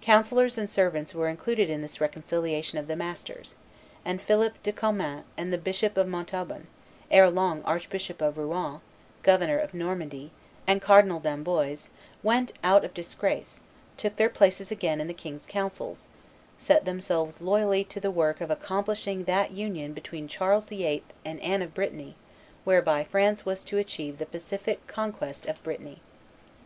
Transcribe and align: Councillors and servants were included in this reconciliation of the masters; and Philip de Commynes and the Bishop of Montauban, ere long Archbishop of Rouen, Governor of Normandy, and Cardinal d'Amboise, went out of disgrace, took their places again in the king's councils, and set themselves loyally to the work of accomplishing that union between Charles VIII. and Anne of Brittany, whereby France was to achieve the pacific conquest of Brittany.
Councillors 0.00 0.56
and 0.56 0.70
servants 0.70 1.14
were 1.14 1.28
included 1.28 1.68
in 1.68 1.82
this 1.82 2.00
reconciliation 2.00 2.78
of 2.78 2.86
the 2.86 2.96
masters; 2.96 3.54
and 4.02 4.18
Philip 4.22 4.54
de 4.62 4.72
Commynes 4.72 5.24
and 5.36 5.52
the 5.52 5.58
Bishop 5.58 5.98
of 5.98 6.08
Montauban, 6.08 6.68
ere 7.10 7.30
long 7.30 7.60
Archbishop 7.64 8.22
of 8.22 8.38
Rouen, 8.38 8.80
Governor 9.22 9.58
of 9.58 9.74
Normandy, 9.74 10.30
and 10.66 10.80
Cardinal 10.80 11.20
d'Amboise, 11.20 11.90
went 12.22 12.54
out 12.64 12.82
of 12.82 12.94
disgrace, 12.94 13.60
took 13.98 14.16
their 14.16 14.30
places 14.30 14.70
again 14.70 15.02
in 15.02 15.06
the 15.06 15.12
king's 15.12 15.44
councils, 15.44 16.06
and 16.56 16.64
set 16.64 16.86
themselves 16.86 17.42
loyally 17.42 17.84
to 17.84 18.00
the 18.00 18.10
work 18.10 18.40
of 18.40 18.50
accomplishing 18.50 19.24
that 19.24 19.50
union 19.50 19.92
between 19.92 20.28
Charles 20.28 20.68
VIII. 20.70 21.04
and 21.26 21.38
Anne 21.42 21.60
of 21.60 21.74
Brittany, 21.74 22.16
whereby 22.64 23.04
France 23.04 23.44
was 23.44 23.62
to 23.64 23.76
achieve 23.76 24.16
the 24.16 24.24
pacific 24.24 24.86
conquest 24.86 25.44
of 25.44 25.62
Brittany. 25.62 26.00